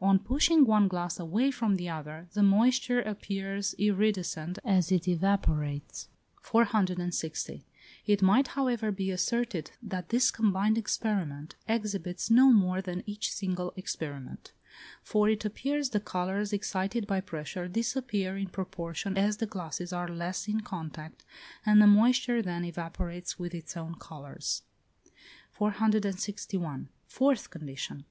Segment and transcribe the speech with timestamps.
[0.00, 6.08] On pushing one glass away from the other the moisture appears iridescent as it evaporates.
[6.42, 7.64] 460.
[8.04, 13.72] It might, however, be asserted that this combined experiment exhibits no more than each single
[13.76, 14.52] experiment;
[15.00, 20.08] for it appears the colours excited by pressure disappear in proportion as the glasses are
[20.08, 21.24] less in contact,
[21.64, 24.62] and the moisture then evaporates with its own colours.
[25.52, 26.88] 461.
[27.06, 28.04] Fourth condition.